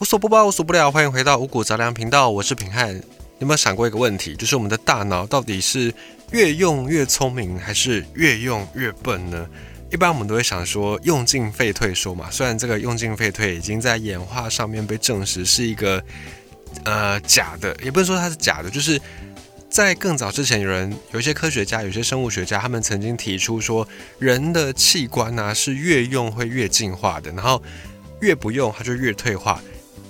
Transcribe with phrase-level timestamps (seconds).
[0.00, 0.90] 无所不包，无所不了。
[0.90, 2.98] 欢迎回到五谷杂粮频道，我是平汉。
[3.38, 5.92] 有没有想过一个问题，就是我们的大脑到底是
[6.30, 9.46] 越用越聪明，还是越用越笨呢？
[9.90, 12.30] 一般我们都会想说用进废退说嘛。
[12.30, 16.02] 虽然这个用进废退已经在演化上面被证实是一个
[16.84, 18.98] 呃假的，也不能说它是假的，就是
[19.68, 23.86] 在更早之前，有人有一些科学家、有些生物学家，他们曾经提出说，
[24.18, 27.62] 人的器官呢是越用会越进化的，然后
[28.22, 29.60] 越不用它就越退化。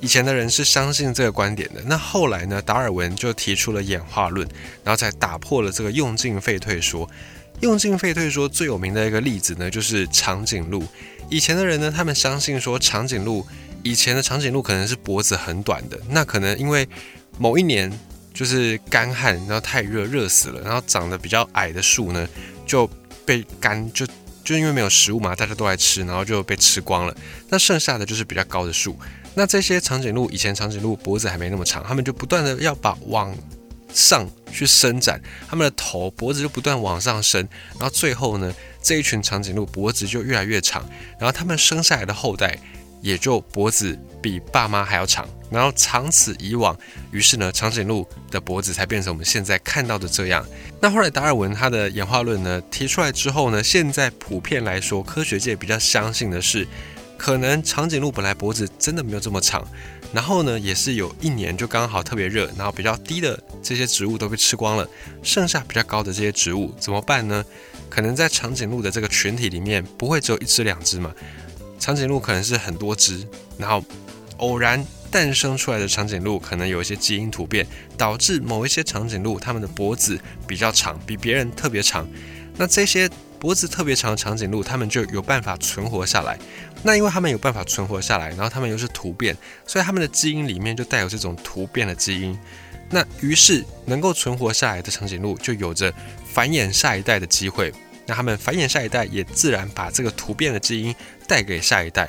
[0.00, 2.60] 以前的人是相信这个观点的，那后来呢？
[2.62, 4.48] 达尔文就提出了演化论，
[4.82, 7.08] 然后才打破了这个用进废退说。
[7.60, 10.82] 用进废退说最有名的一个例子呢，就是长颈鹿。
[11.28, 13.46] 以前的人呢，他们相信说长颈鹿
[13.82, 16.88] 以前的长颈鹿可能是脖子很短的，那可能因为
[17.36, 17.92] 某一年
[18.32, 22.26] 就是干旱，然后太热热死了，然后长得比较矮的树呢
[22.64, 22.88] 就
[23.26, 24.06] 被干就
[24.42, 27.14] 就因为没有食物嘛，大家都来吃，然后就被吃光了。
[27.50, 28.98] 那剩下的就是比较高的树。
[29.34, 33.34] 那这些长颈鹿以前长颈鹿脖子还没那么长，他们就不断的要把往
[33.92, 40.84] 上去伸展，他们的头脖子就不断往上伸，然后最后呢，这一群长颈鹿脖子就越来越长，
[41.18, 42.58] 然后他们生下来的后代
[43.00, 46.76] 也就脖子比爸妈还要长，然后长此以往，
[47.12, 50.44] 于是呢，长颈鹿的脖子才变成我们现在看到的这样。
[50.80, 56.66] 那后来达尔文他的演化论呢提出来之后呢，现在普遍来说，科学界比较相信的是。
[57.20, 59.62] 可能长颈鹿本来脖子真的没有这么长，
[60.10, 64.88] 然后呢，也是有一年就刚好特别热，然后比较低的这些植物都被吃光了，
[65.22, 67.44] 剩下比较高的这些植物怎么办呢？
[67.90, 71.14] 可能在长颈鹿的这个群体里面，不会只有一只两只嘛，
[71.78, 73.22] 长颈鹿可能是很多只，
[73.58, 73.84] 然后
[74.38, 77.66] 偶然诞生出来的长颈鹿可能有一些基因突变，
[77.98, 82.08] 导致某一些长颈鹿它们的脖子比较长，比别人特别长，
[82.56, 83.10] 那这些。
[83.40, 86.38] 脖子特别长的长颈鹿，它们就有办法存活下来。
[86.82, 89.36] 那因为它们有办法存活下来，然后它们又是突变，
[89.66, 92.38] 所以它们的基因里面就带有这种突变的基因。
[92.88, 95.92] 那于是能够存活下来的长颈鹿就有着
[96.32, 97.72] 繁衍下一代的机会。
[98.06, 100.94] 那它们繁衍下一代，也自然把这个突变的基因
[101.28, 102.08] 带给下一代。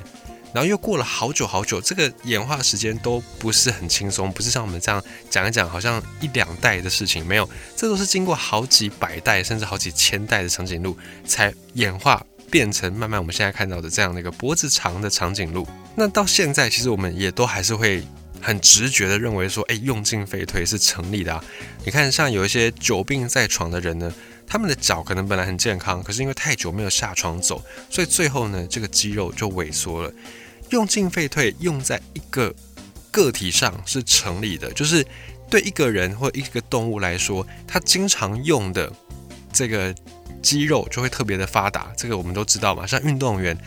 [0.54, 15.66] 然后又过了好久好久，这个演化时间都不是很轻松，不是像我们这样讲一讲，好像一两代的事情没有，这都是经过好几百代甚至好几千代的长颈鹿才演化变成慢慢我们现在看到的这样的一个脖子长的长颈鹿。
[15.96, 18.04] 那到现在，其实我们也都还是会
[18.42, 21.44] 很直觉的认为说，哎，用进废退是成立的啊。
[21.86, 24.14] 你看，像有一些久病在床的人呢，
[24.46, 30.14] 他们的脚可能本来很健康，可是因为太久没有下床走，所以最后呢，这个肌肉就萎缩了。
[30.70, 32.54] 用进废退用在一个
[33.12, 35.06] 个体上是成立的，就是
[35.50, 38.92] 对一个人或一个动物来说，它经常用的
[39.52, 39.94] 这个
[40.42, 41.92] 肌肉就会特别的发达。
[41.96, 43.58] 这个我们都知道嘛，像运动员，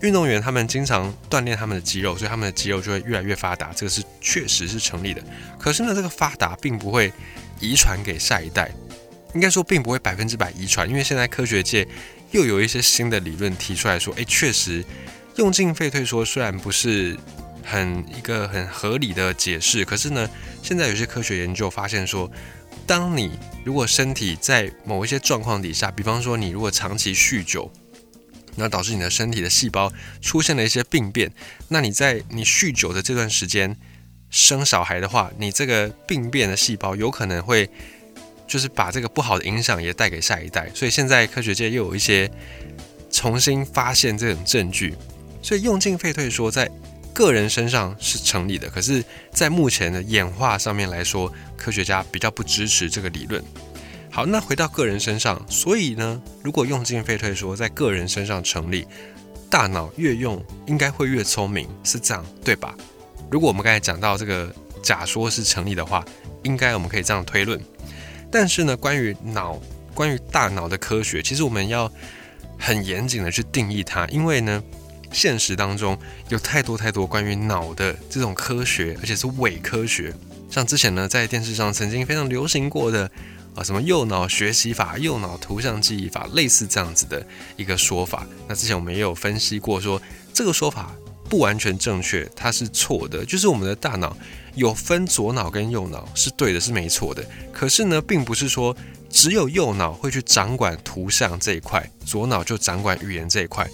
[0.00, 3.72] 运动员他们经常锻炼他们的肌肉，所以他们的肌肉就会越来越发达。
[3.74, 5.22] 这个是确实是成立的。
[5.58, 7.12] 可是呢，这个发达并不会
[7.60, 8.70] 遗传给下一代，
[9.34, 11.86] 应该说并不会百分之百遗传，因为现在科学界
[12.30, 14.84] 又有一些新的理论提出来说，诶，确实。
[15.36, 17.16] 用进废退说虽然不是
[17.62, 20.28] 很一个很合理的解释，可是呢，
[20.64, 22.28] 现在有些科学研究发现说，
[22.88, 27.70] 当你如果身体在某一些状况底下，比方说你如果长期酗酒，
[28.56, 31.30] 那导致你的身体的细胞出现了一些病变，
[31.68, 33.76] 那你在你酗酒的这段时间
[34.30, 37.68] 生小孩的话，你这个病变的细胞有可能会
[38.46, 42.30] 就是把这个不好的影响也带给下一代，所以现在科学界又有一些
[43.10, 44.96] 重新发现这种证据。
[45.42, 46.70] 所以用进废退说在
[47.12, 53.42] 个人身上是成立的，可是，在目前的演化上面来说，科学家比较不支持这个理论。
[54.10, 58.86] 好，那回到个人身上，所以呢，如果用进废退说在个人身上成立，
[59.50, 62.74] 大脑越用应该会越聪明，是这样对吧？
[63.30, 66.04] 如果我们刚才讲到这个假说是成立的话，
[66.44, 67.60] 应该我们可以这样推论。
[68.30, 69.60] 但是呢，关于脑，
[69.92, 71.90] 关于大脑的科学，其实我们要
[72.58, 74.62] 很严谨的去定义它，因为呢。
[75.12, 75.98] 现实当中
[76.28, 80.14] 有太多太多关于脑的这种科学，而且是伪科学。
[80.50, 83.10] 像之前呢，在电视上曾经非常流行过的
[83.54, 87.24] 啊，什么右脑学习法、右脑图像记忆法，类似这样子的
[87.56, 88.26] 一个说法。
[88.46, 90.00] 那之前我们也有分析过，说
[90.32, 90.94] 这个说法
[91.28, 93.24] 不完全正确，它是错的。
[93.24, 94.16] 就是我们的大脑
[94.54, 97.24] 有分左脑跟右脑是对的，是没错的。
[97.52, 98.74] 可是呢，并不是说
[99.10, 103.68] 只有右脑会去掌管图像这一块，左脑就掌管语言这一块。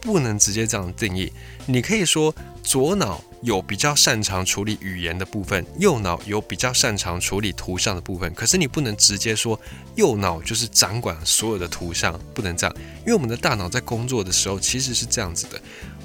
[0.00, 1.32] 不能直接这样定义，
[1.66, 8.32] 你可以说左脑有比较擅长处理语言的部分，右脑有比较擅长处理图像的部分。
[8.34, 9.58] 可是你不能直接说
[9.96, 15.60] 右脑就是掌管所有的图像，不能这样，因为我们的大脑在工作的时候其实是这样子的。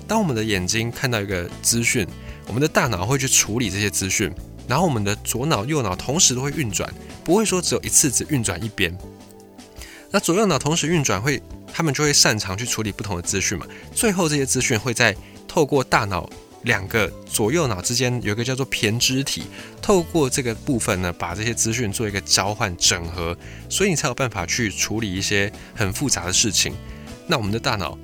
[0.07, 2.05] 当我们的眼睛看到一个资讯，
[2.47, 4.31] 我们的大脑会去处理这些资讯，
[4.67, 6.93] 然后我们的左脑、右脑同时都会运转，
[7.23, 8.95] 不会说只有一次只运转一边。
[10.11, 11.41] 那左右脑同时运转，会
[11.75, 13.67] 他们就会擅长去处理不同的资讯嘛。
[13.93, 15.13] 最后这些资讯会在
[15.45, 16.29] 透过大脑
[16.61, 19.43] 两个左右脑之间有一个叫做胼胝体，
[19.81, 23.37] 透过这个部分呢，把这些资讯做一个交换整合，
[23.67, 26.73] 所以你才有办法去处理一些很复杂的事情。
[27.27, 27.97] 那我们的大脑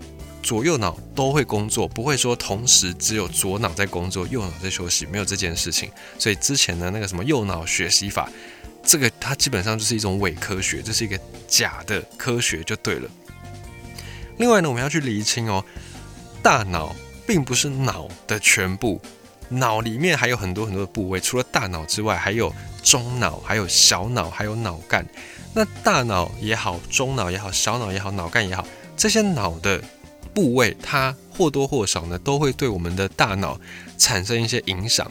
[0.44, 5.90] 左右脑都会工作，不会说同时只有左脑在工作，右脑在休息，没有这件事情。
[6.20, 8.30] 所以之前的那个什么右脑学习法。
[8.84, 13.08] 这个它基本上就是一种伪科学，这是一个假的科学就对了。
[14.42, 15.64] 另外呢，我们要去厘清哦，
[16.42, 16.96] 大脑
[17.28, 19.00] 并不是脑的全部，
[19.50, 22.52] 脑里面还有很多很多的部位，除了大脑之外，还有
[22.82, 25.06] 中脑、还有小脑、还有脑干。
[25.54, 28.66] 那大脑也好，中脑也好，小脑也好，脑干也好，
[28.98, 29.80] 这些脑的
[30.34, 33.62] 部位，它或多或少呢，都会对我们的大脑
[33.96, 35.10] 产生一些影响。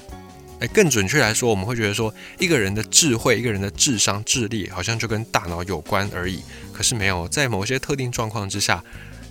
[0.59, 6.43] 哎，更准确来说，我们会觉得说，一个人的智慧、一个人的智商、智力，好像就跟大脑有关而已。
[6.73, 8.83] 可是没有，在某些特定状况之下，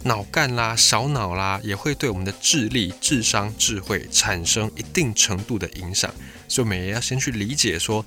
[0.04, 6.10] 脑干啦、小脑啦，也会对我们的智力、智商、智慧产生一定程度的影响。
[6.48, 8.06] 所以，我们也要先去理解说，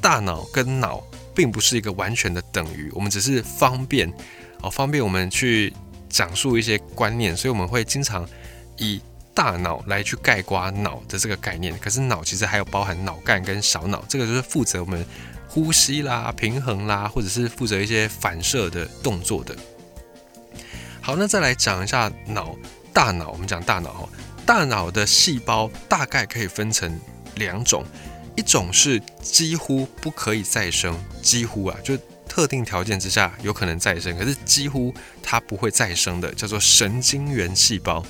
[0.00, 1.02] 大脑跟脑
[1.34, 4.12] 并不是一个完全的等于，我们只是方便
[4.62, 5.72] 哦，方便我们去
[6.08, 8.28] 讲述一些观念，所以我们会经常
[8.78, 9.00] 以。
[9.32, 15.06] 大脑来去概括脑的这个概念，可是脑其实还有包含脑干跟小脑，这个就是负责我们
[15.46, 19.56] 呼吸啦、平衡啦，或者是负责一些反射的动作的。
[21.02, 22.54] 好，那再来讲一下脑
[22.92, 24.08] 大脑，我们讲大脑哈，
[24.44, 27.00] 大脑的细胞大概可以分成
[27.36, 27.84] 两种，
[28.36, 31.98] 一种是几乎不可以再生，几乎啊，就
[32.28, 38.04] 特定条件之下有可能再生，可是几乎它不会再生的，叫做神经元细胞。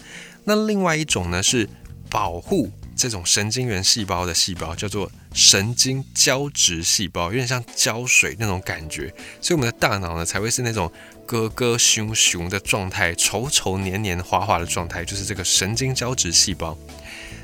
[0.44, 1.68] 那另外一种呢，是
[2.10, 10.90] 保护这种神经元细胞的细胞，叫做神经胶质细胞，有点像胶水那种感觉，所以我们的大脑呢才会是那种
[11.26, 16.76] 咯咯熊熊的状态，稠稠黏黏滑滑的状态，就是这个神经胶质细胞。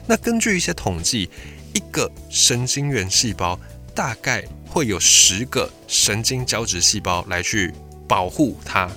[0.06, 1.31] 那根据一些统计，
[1.75, 3.59] 一个神经元细胞
[3.94, 7.73] 大概会有十个神经胶质细胞来去
[8.09, 8.91] 保护它，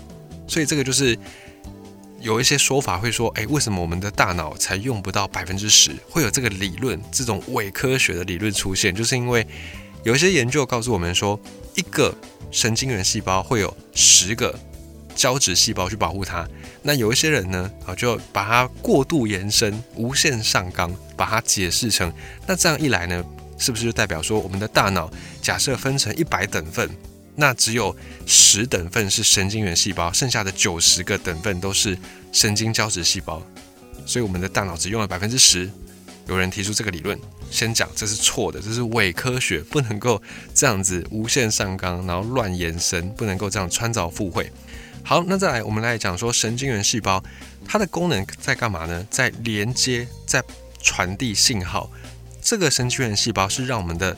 [0.47, 1.17] 所以这个就是。
[2.21, 5.91] 有一些说法会说，哎，为什么我们的大脑才用不到百分之十？
[6.09, 9.45] 会有这个理论，这种伪科学的理论出现，就是因为
[10.03, 11.39] 有一些研究告诉我们说，
[11.75, 12.13] 一个
[12.51, 14.57] 神经元细胞会有十个
[15.15, 16.47] 胶质细胞去保护它。
[16.81, 22.11] 那有一些人呢，啊，就把它过度延伸、无限上纲，把它解释成，
[22.45, 23.23] 那这样一来呢，
[23.57, 25.09] 是不是就代表说，我们的大脑
[25.41, 26.89] 假设分成一百等份？
[27.39, 27.95] 那只有
[28.25, 31.97] 十等份是神经元细胞，剩下的九十个等份都是
[32.33, 33.41] 神经胶质细胞，
[34.05, 35.71] 所以我们的大脑只用了百分之十。
[36.27, 37.17] 有人提出这个理论，
[37.49, 40.21] 先讲这是错的，这是伪科学，不能够
[40.53, 44.51] 这样子无限上纲，然后乱延伸，不能够这样穿凿附会。
[45.01, 47.23] 好，那再来，我们来讲说神经元细胞，
[47.65, 49.07] 它的功能在干嘛呢？
[49.09, 50.43] 在连接，在
[50.81, 51.89] 传递信号。
[52.41, 54.15] 这个神经元细胞是让我们的。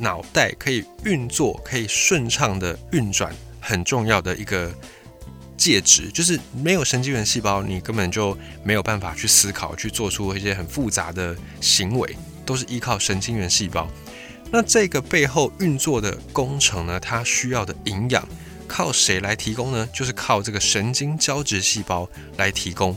[0.00, 4.72] 脑袋可以运作，可以顺畅的运转，很重要的一个
[5.56, 12.16] 介质，就是没有神经元细胞，你根本就没有办法去思考，去做出一些很复杂的行为，
[12.46, 13.86] 都是依靠神经元细胞。
[14.50, 16.98] 那这个背后运作的工程呢？
[16.98, 18.26] 它需要的营养
[18.66, 19.88] 靠谁来提供呢？
[19.92, 22.96] 就是靠这个神经胶质细胞来提供。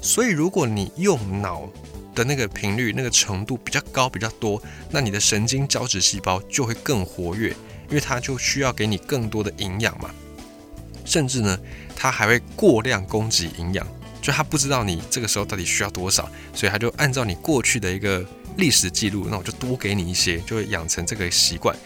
[0.00, 1.68] 所以，如果你用脑，
[2.14, 7.50] 的那个频率、那个程度比较高、比较多，那你的神经胶质细胞就会更活跃，
[7.88, 10.10] 因为它就需要给你更多的营养嘛。
[11.04, 11.58] 甚至呢，
[11.96, 13.86] 它还会过量供给营养，
[14.20, 18.24] 就它不知道你这个时候到底需要多少，所以它就按照你过去的一个
[18.56, 21.76] 历史记录，那我就多给你一些，就会养成这个习惯。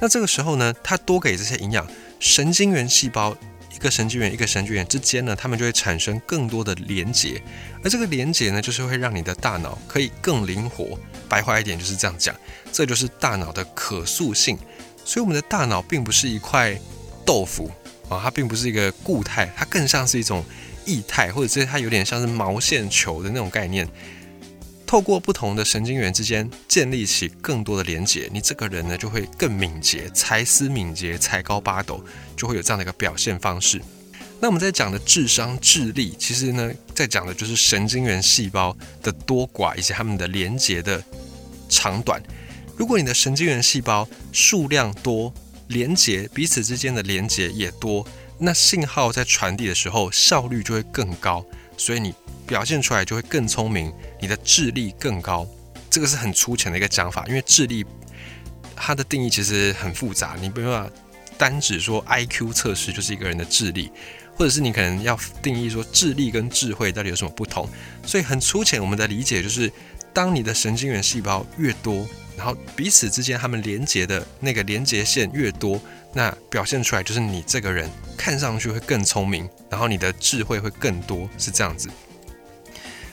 [0.00, 1.86] 那这个时候呢，它多给这些营养，
[2.20, 3.36] 神经元细胞。
[3.78, 7.40] 一个神经元一个神经元之间呢，它们就会产生更多的连接，
[7.84, 10.98] 而这个连接呢，就是会让你的大脑可以更灵活。
[11.28, 12.34] 白话一点就是这样讲，
[12.72, 14.58] 这就是大脑的可塑性。
[15.04, 16.76] 所以我们的大脑并不是一块
[17.24, 17.70] 豆腐
[18.08, 20.44] 啊，它并不是一个固态，它更像是一种
[20.84, 23.88] 液态，或者是它有点像是毛线球的那种概念。
[24.88, 32.02] 透过不同的神经元之间建立起更多的连接，你这个人呢就会更敏捷，才思敏捷，才高八斗，
[32.34, 33.78] 就会有这样的一个表现方式。
[34.40, 41.04] 那我们在讲的智商、智力，其实呢在讲的就是神经元细胞的多寡以及它们的连接的
[41.68, 42.22] 长短。
[42.74, 45.30] 如果你的神经元细胞数量多，
[45.66, 48.06] 连接彼此之间的连接也多，
[48.38, 51.44] 那信号在传递的时候效率就会更高，
[51.78, 52.14] 所以你。
[52.48, 53.92] 表现出来就会更聪明，
[54.22, 55.46] 你的智力更高，
[55.90, 57.84] 这个是很粗浅的一个讲法，因为智力
[58.74, 60.90] 它的定义其实很复杂，你没办法
[61.36, 63.92] 单指说 I Q 测试就是一个人的智力，
[64.34, 67.68] 或者是你可能要定义说智力跟智慧到底有什么不同。
[68.02, 69.70] 所以很粗浅，我们的理解就是，
[70.14, 75.78] 当你的神经元细胞越多，然后彼此之间它们连接的那个连接线越多，
[76.12, 81.88] 那表现出来就是你这个人看上去会更聪明，然后你的智慧会更多，是这样子。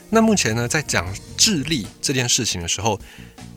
[0.10, 3.00] 那目前呢，在讲智力这件事情的时候，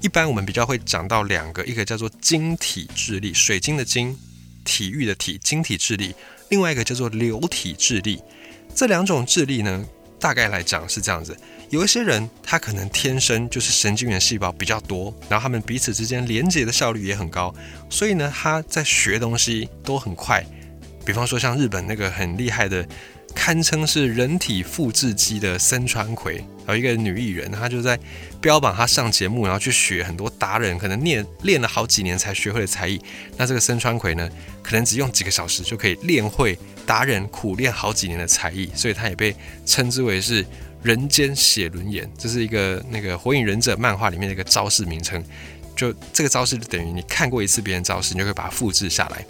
[0.00, 4.18] 一般我们比较会讲到两个，一个叫做晶体智力，水晶的晶，
[4.64, 6.14] 体育的体，晶体智力；
[6.49, 8.23] 另外一个叫做流体智力。
[8.75, 9.87] 这两种智力呢，
[10.18, 11.37] 大概来讲是这样子：
[11.70, 17.54] 有一些人他可能天生就是神经元细胞比较多，然后他们彼此之间连接的效率也很高，
[17.88, 20.44] 所以呢，他在学东西都很快。
[21.04, 22.87] 比方说像日本那个很厉害的。
[23.38, 27.97] 堪称是人体复制机的森川葵，有一个女艺人，她就在
[28.40, 33.00] 标榜她上节目，然后去学很多达人可能练练了好几年才学会的才艺。
[33.37, 34.28] 那这个森川葵呢，
[34.61, 40.45] 可能只用几个小时就可以练会达人苦练好几年的才艺，所以她也被称之为是
[40.83, 42.11] 人间写轮眼。
[42.18, 45.25] 这是一个那个火影忍者漫画里面的一个招式名称。
[45.76, 49.25] 就这个招式就等于你看过一次别人招式，你就可以把它复制下来。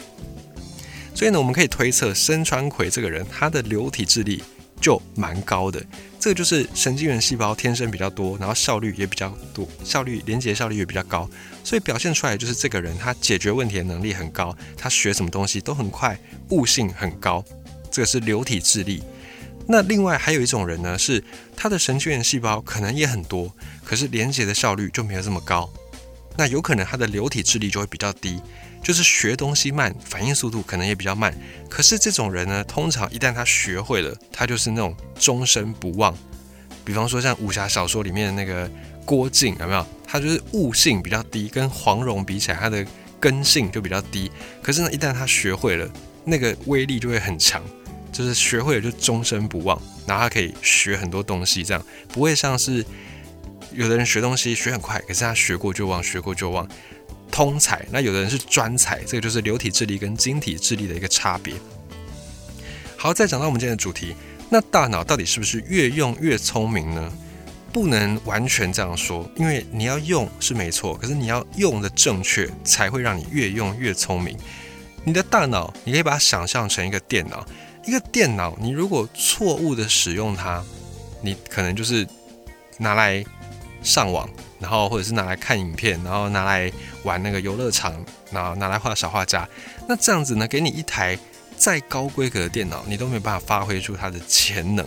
[1.19, 4.41] 所以呢，我们可以推测，深川葵这个人，他的流体智力
[4.81, 5.85] 就蛮高的。
[6.21, 11.29] 这个就是神经元细胞天生比较多，然后效率也比较多，效率连接效率也比较高，
[11.65, 16.17] 所以表现出来就是这个人他解决问题的能力很高，他学什么东西都很快，
[16.51, 17.45] 悟性很高。
[17.91, 19.03] 这个是流体智力。
[19.67, 21.25] 那另外还有一种人呢，是
[21.57, 23.53] 他的神经元细胞可能也很多，
[23.85, 25.69] 可是连接的效率就没有这么高，
[26.37, 28.41] 那有可能他的流体智力就会比较低。
[28.83, 31.35] 就是学东西慢，反应速度可能也比较慢。
[31.69, 36.17] 可是这种人呢，通常一旦他学会了，他就是那种终身不忘。
[36.85, 38.71] 比方说像武侠小说里面的那个
[39.05, 39.87] 郭靖，有没有？
[40.07, 42.87] 他就是悟性比较低，跟黄蓉比起来，他的
[43.21, 44.31] 根性就比较低。
[44.63, 45.89] 可是呢，一旦他学会了，
[46.25, 47.63] 那个威力就会很强。
[48.11, 52.85] 就是学会了就终身不忘，然后他可以学很多东西，这样不会像是
[53.73, 56.67] 有的人学东西学很快，可是他学过就忘，学过就忘。
[57.31, 61.55] 通才，那有的人是专才，这个就是流体智力跟晶体智力的一个差别。
[62.97, 64.15] 好，再讲到我们今天的主题，
[64.51, 67.13] 那大脑到底是不是越用越聪明呢？
[67.73, 74.37] 不能完全这样说，因为你要用是没错，可是你要用的正确，才会让你越用越聪明。
[75.05, 77.47] 你的大脑，你可以把它想象成一个电脑，
[77.87, 80.65] 一个电脑，你如果错误的使用它，
[81.23, 82.07] 你可能就是
[82.79, 83.25] 拿来
[83.83, 84.29] 上网。
[84.61, 86.71] 然后或者是拿来看影片，然后拿来
[87.03, 87.95] 玩那个游乐场，
[88.31, 89.49] 然后拿来画小画家。
[89.89, 91.19] 那这样子呢，给你一台
[91.57, 94.87] 再高规格的电脑，你都没办法发挥出它的潜能。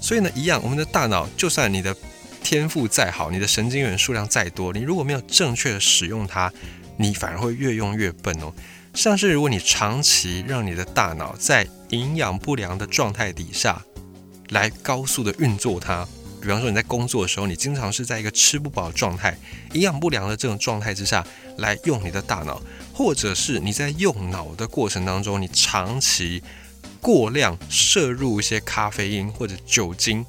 [0.00, 1.94] 所以呢，一样，我们的大脑就算你的
[2.42, 6.52] 天赋再好，你的神经元数量再多，你如果没有正确的使用它，
[6.96, 8.52] 你反而会越用越笨哦。
[8.94, 13.80] 像是如果你长期让你的大脑在营养不良的状态底下
[14.50, 16.06] 来高速的运作它。
[16.42, 19.38] 比方说你在工作的时候，你经常是在一个吃不饱状态、
[19.74, 21.24] 营养不良的这种状态之下
[21.58, 22.60] 来用你的大脑，
[22.92, 26.42] 或者是你在用脑的过程当中，你长期
[27.00, 30.26] 过量摄入一些咖啡因或者酒精，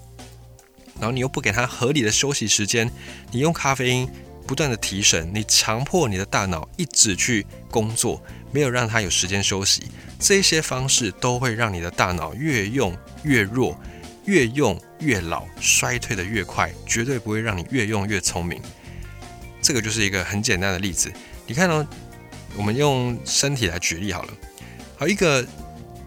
[1.00, 2.92] 然后你又不给它合理的休息时间，
[3.32, 4.08] 你用咖啡因
[4.46, 9.82] 不断的提神，你强迫你的大脑一直去工作，没有让它有时间休息，
[10.20, 13.76] 这些方式都会让你的大脑越用越弱。
[14.26, 18.62] 越用越老，衰退的越快，绝对不会让你越用越聪明。
[19.62, 21.12] 这个就是一个很简单的例子。
[21.46, 21.86] 你看哦，
[22.56, 24.34] 我们用身体来举例好了。
[24.98, 25.46] 好，一个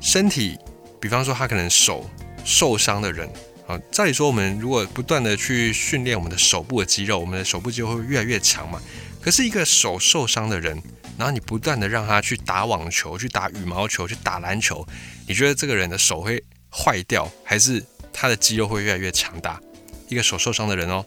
[0.00, 0.58] 身体，
[1.00, 2.08] 比方说他可能手
[2.44, 3.28] 受伤的人，
[3.66, 8.80] 啊，照理说我们如果不断的去训练我们的手部的肌肉，我们的手部肌肉会越来越强嘛。
[9.20, 10.80] 可是一个手受伤的人，
[11.18, 14.86] 然后你不断的让他去打网球、去打羽毛球、去打篮球，
[15.26, 17.84] 你觉得这个人的手会坏掉还是？
[18.18, 19.60] 他的肌肉会越来越强大。
[20.08, 21.04] 一个手受伤的人哦，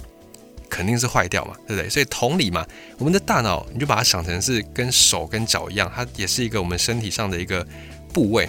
[0.70, 1.90] 肯定是坏掉嘛，对不对？
[1.90, 2.66] 所以同理嘛，
[2.98, 7.66] 我们的大脑你就把它想成是跟手跟脚一样，它也是一个我们身体上的一个
[8.14, 8.48] 部位。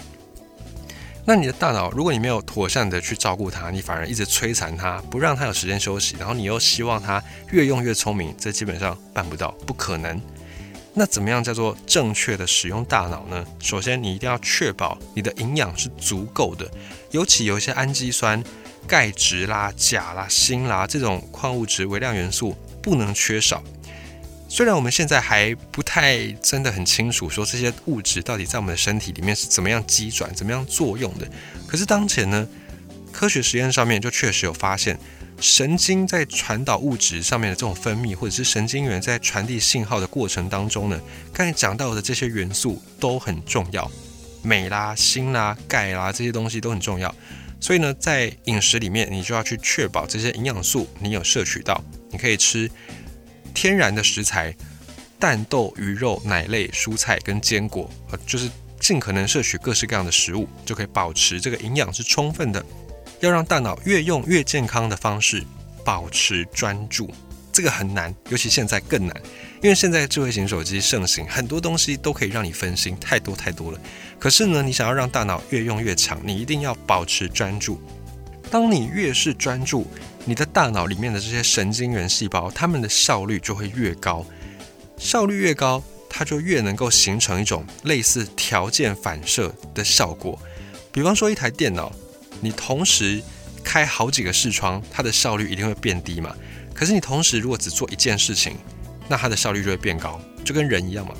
[1.23, 10.19] 那你的大脑，如果你没有妥善的去照顾它，你反而一直摧残它，不让它有时间休息，然后你又希望它越用越聪明，这基本上办不到，不可能。
[10.93, 13.45] 那怎么样叫做正确的使用大脑呢？
[13.59, 16.69] 首先，你一定要确保你的营养是足够的，
[17.11, 18.43] 尤其有一些氨基酸、
[18.85, 23.63] 钙质啦、钾啦、锌啦这种矿物质、微量元素不能缺少。
[24.49, 31.25] 虽然我们现在还不太真的很清楚，说这些物质到底在我们的身体里面是怎么样机转、怎么样作用的，
[31.65, 32.45] 可是当前呢，
[33.13, 34.99] 科学实验上面就确实有发现，
[35.41, 41.01] 神经在传导物质上面的这种分泌，或者是神经元在传递信号的过程当中呢，
[41.33, 43.91] 刚才讲到的这些元素都很重要，
[44.43, 47.13] 镁啦、锌啦、钙啦这些东西都很重要。
[47.59, 51.83] 所以呢，在饮食里面，你就要去确保这些营养素你有摄取到。
[52.11, 52.69] 你可以吃
[53.53, 54.55] 天然的食材，
[55.19, 62.63] 蛋、豆、鱼肉、奶类、蔬菜跟坚果，呃，就是尽可能摄取各式各样的食物，就可以保持这个营养是充分的。
[63.21, 65.43] 要让大脑越用越健康的方式，
[65.85, 67.09] 保持专注，
[67.51, 69.15] 这个很难，尤其现在更难。
[69.61, 73.79] 因为现在智慧型手机盛行，很多东西都可以让你分心，太多太多了。
[74.19, 77.79] 可是呢，你想要让大脑越用越强，你一定要保持专注。
[78.49, 79.85] 当你越是专注，
[80.25, 84.25] 你的大脑里面的这些神经元细胞，它们的效率就会越高。
[84.97, 90.37] 效率越高，它就越能够形成一种类似条件反射的效果。
[90.91, 91.93] 比方说，一台电脑，
[92.41, 93.21] 你同时
[93.63, 96.35] 开好几个视窗，它的效率一定会变低嘛。
[96.73, 98.57] 可是你同时如果只做一件事情，
[99.07, 101.13] 那它的效率就会变高，就跟人一样嘛。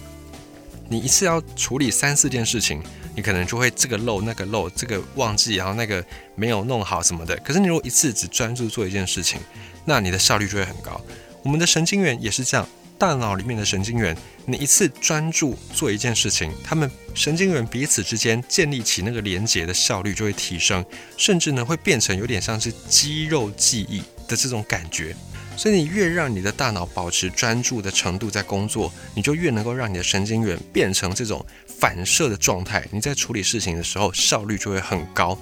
[0.89, 2.83] 你一次要处理三四件事情，
[3.15, 6.03] 你可能就会这个漏那个漏，这个忘记，然后那个
[6.35, 7.35] 没有弄好什么的。
[7.37, 9.39] 可是你如果一次只专注做一件事情，
[9.85, 10.99] 那你的效率就会很高。
[11.43, 12.67] 我们的神经元也是这样，
[13.01, 14.15] 大脑里面的神经元，
[14.45, 20.85] 你一次专注做一件事情，他们神经元彼此之间建立起那个连接的效率就会提升，
[21.17, 25.15] 甚至呢会变成有点像是肌肉记忆的这种感觉。
[25.57, 32.87] 所以你越让你的大脑保持专注的程度在工作，你就越能够让你的神经元变成这种反射的状态。
[32.91, 35.35] 你在处理事情的时候效率就会很高。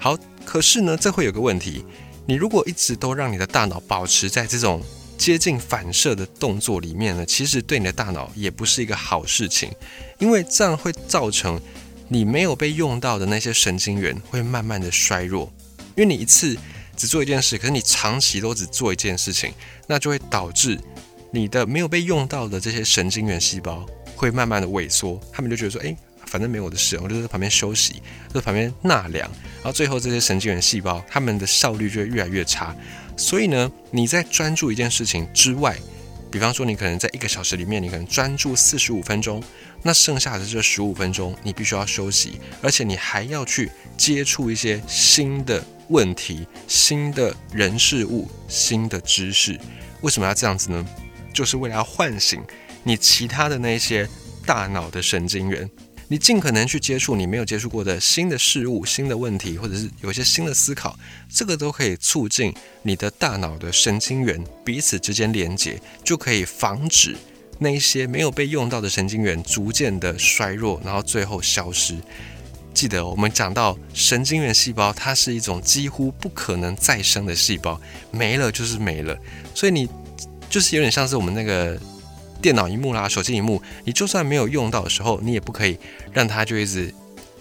[0.00, 1.84] 好，可是呢，这会有个问题，
[2.26, 4.82] 你如果一直都让你的大脑保持在这种
[5.16, 9.70] 接近反射的动作里面呢，其实对你的大脑也不是一个好事情，
[10.18, 11.60] 因为这样会造成
[12.08, 15.52] 你没有被用到的那些神经元会慢慢的衰弱，
[15.96, 16.56] 因为你一次。
[16.94, 19.50] 只做一件事，可是你长期都只做一件事情，
[19.88, 20.78] 那就会导致
[21.32, 25.18] 你的没有被用到的这些神经元细胞会慢慢的萎缩。
[25.32, 25.96] 他们就觉得说，哎，
[26.26, 29.28] 反正没有我的事，我就在旁边休息，在旁边纳凉。
[29.56, 32.76] 然后最后这些神经元细胞，他们的效率就会越来越差。
[33.16, 35.76] 所以呢，你在专注一件事情之外，
[36.30, 39.42] 比方说你可能在一个小时里面，你可能专注四十五分钟，
[39.82, 45.62] 那剩下的这十五分钟，你必须要休息，而且你还要去接触一些新的。
[45.88, 49.60] 问题、新的人事物、新的知识，
[50.00, 50.86] 为什么要这样子呢？
[51.34, 52.42] 就是为了要唤醒
[52.82, 54.08] 你其他的那些
[54.46, 55.68] 大脑的神经元，
[56.12, 60.94] 你尽可能去接触你没有接触过的新的事物、新的问题，或者是有一些新的思考，
[61.26, 67.16] 这个都可以促进你的大脑的神经元彼此之间连接，就可以防止
[67.58, 71.96] 那些没有被用到的神经元逐渐的衰弱，然后最后消失。
[72.74, 79.16] 记得我们讲到神经元细胞，它是一种几乎不可能再生的细胞，没了就是没了。
[79.54, 79.88] 所以你
[80.50, 81.80] 就是有点像是我们那个
[82.42, 85.78] 电脑荧幕啦、手机荧幕，你就算没有用到的时候，你也不可以
[86.12, 86.92] 让它就一直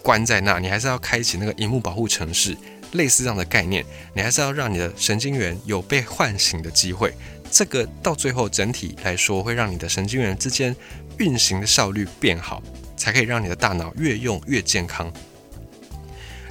[0.01, 2.55] 关在那，你还是要开启那个荧幕保护程式，
[2.93, 3.83] 类似这样的概念，
[4.13, 7.13] 你还是要让你的神经元有被唤醒的机会。
[7.51, 10.73] 这个到最后整体来说，会让你的神经元之间
[11.17, 12.63] 运行的效率变好。
[12.97, 15.11] 才可以让你的大脑越用越健康。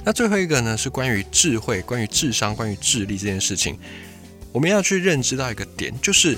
[0.03, 3.79] 那最后一个呢，是关于智慧、关于智商、关于智力这件事情，
[4.51, 6.37] 我们要去认知到一个点，就是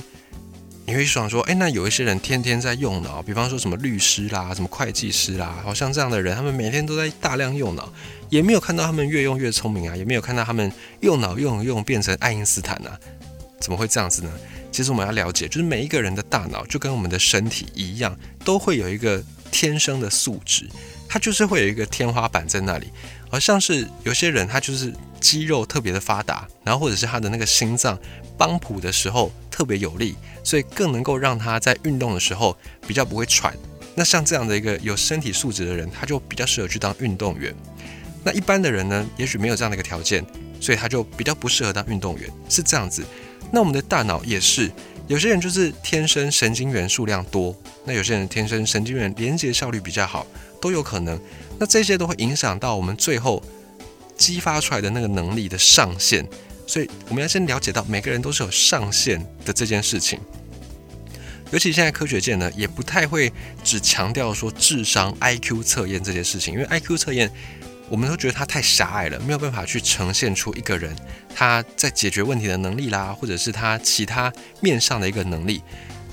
[0.85, 7.91] 你会想说，哎，那有一些人天天在用脑，比方说什么律师啦、什么会计师啦，好像这样的人，他们每天都在大量用脑，
[8.29, 12.99] 也没有看到他们越用越聪明啊，也没有看到他们用脑用用变成爱因斯坦啊，
[13.59, 14.31] 怎么会这样子呢？
[14.71, 19.23] 其实我们要了解，就是每一个人的大脑就跟我们的身体一样，都会有一个。
[19.53, 20.67] 天生的素质，
[21.07, 22.87] 它就是会有一个天花板在那里，
[23.29, 27.95] 好像是有些人他就是肌肉特别的发达，然后或者是他的那个心脏
[28.37, 33.55] 帮谱的时候特别有力，所以更能够让他在运动的时候比较不会喘。
[33.95, 37.53] 那像这样的一个有身体素质的人，他就比较适合去当运动员。
[38.23, 40.25] 那一般的人呢，也许没有这样的一个条件，
[40.59, 43.03] 所以他就比较不适合当运动员，是这样子。
[43.51, 44.71] 那我们的大脑也是。
[45.07, 50.25] 有些人就是天生神经元数量多，那有些人天生神经元连接效率比较好，
[50.61, 51.19] 都有可能。
[51.59, 53.43] 那这些都会影响到我们最后
[54.15, 56.25] 激发出来的那个能力的上限。
[56.67, 60.19] 所以我们要先了解到每个人都是有上限的这件事情。
[61.51, 63.31] 尤其现在科学界呢，也不太会
[63.63, 67.31] 只强调说智商 IQ 测验这件事情，因为 IQ 测验。
[67.89, 70.95] 我们都觉得它太狭隘了，没有办法去呈现出一个人
[71.35, 75.61] 他在解决问题的能力啦，或者是他其他面上的一个能力。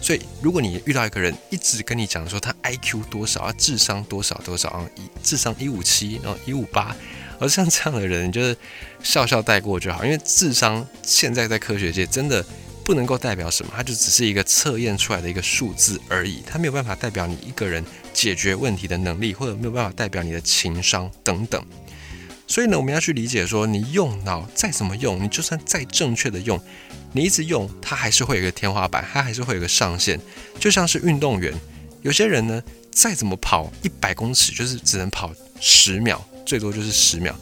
[0.02, 6.94] 所以，如果你遇到一个人一直跟你讲说他 IQ 多少啊，智商多少多少啊，一智商一五七，然后一五八，
[7.40, 8.56] 而像这样的人，就是
[9.02, 12.44] 笑笑带过就好，因为智商现在在科学界真的
[12.84, 21.64] 不能够代表什么，它就只是一个测验出来的一个数字而已，它没有办法代表你一个人解决问题的能力，或者没有办法代表你的情商等等。
[22.46, 26.60] 所以呢，我们要去理解说，你用脑再怎么用，你就算再正确的用，
[27.12, 30.20] 你一直用，它还是会有一个天花板，它还是会有个上限。
[30.58, 31.54] 就像是运动员，
[32.02, 37.34] 有些人呢，再怎么跑一百公尺，就是只能跑十秒，最多就是十秒。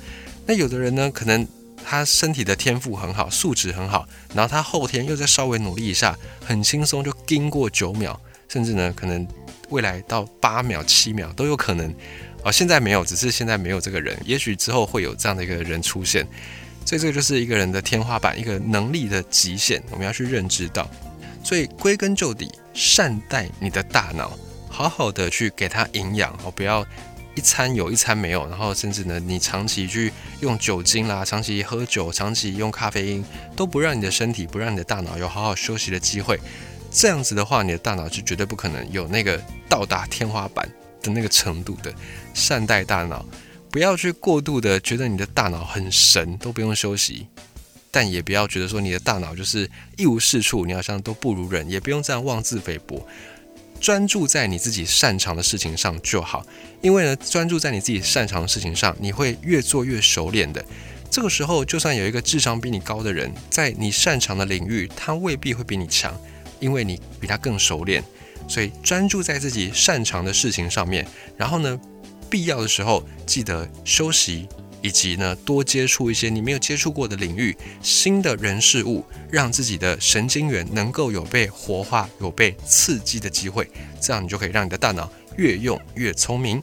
[0.46, 1.46] 那有的人呢，可能
[1.84, 9.26] 他身体的天赋很好，素质很好，然后他后天又再稍微努力一下，很轻松就经过九秒，甚至呢，可能
[9.68, 11.94] 未来到八秒、七秒都有可能。
[12.44, 16.26] 哦，现在没有，只是现在没有这个人，也许之后会有这样的一个人出现，
[16.84, 20.88] 所以这个就是一个人的天花板，一个能力的极限，我们要去认知到。
[21.42, 26.86] 所以归根究底，善待你的大脑，好好的去给它营养哦，不要
[27.38, 33.24] 一餐有一餐没有，然后甚至呢，你长期去用酒精啦，长期喝酒，长期用咖啡因，
[33.54, 36.40] 都不让你的身体，不让你的大脑有好好休息的机会，
[36.90, 40.68] 这样子的话，你的大脑是绝对不可能有那个到达天花板。
[41.00, 41.94] 的那个程度的
[42.34, 43.24] 善待大脑，
[43.70, 47.28] 不要去过度的觉得你的大脑很神，都不用休息，
[47.92, 53.06] 但也不要觉得说你的大脑就是一无是处，你好像都不如人，也不用这样妄自菲薄，
[53.80, 56.44] 专注在你自己擅长的事情上就好。
[56.80, 60.64] 因为呢，专注在你自己擅长的事情上，你会越做越熟练的。
[61.10, 66.14] 这个时候，就算有一个智商比你高的人，在你擅长的领域，他未必会比你强，
[66.60, 68.04] 因为你比他更熟练。
[68.46, 71.80] 所以专注在自己擅长的事情上面，然后呢，
[72.30, 74.48] 必要的时候记得休息，
[74.80, 83.68] 以及呢多接触一些你没有接触过的领域、新的人事物，让自己的神经元能够有被活化、有被刺激的机会，
[84.00, 86.62] 这样你就可以让你的大脑越用越聪明。